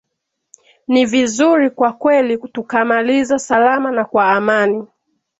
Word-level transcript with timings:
ni 0.87 1.05
vizuri 1.05 1.69
kwa 1.69 1.93
kweli 1.93 2.37
tukamaliza 2.37 3.39
salama 3.39 3.91
na 3.91 4.05
kwa 4.05 4.31
amani 4.31 4.87